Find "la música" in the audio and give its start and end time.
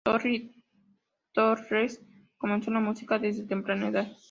2.73-3.19